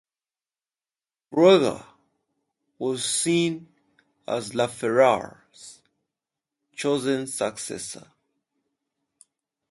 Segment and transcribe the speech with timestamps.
[1.29, 1.83] Frogier
[2.79, 3.67] was seen
[4.27, 5.83] as Lafleur's
[6.75, 8.07] chosen successor.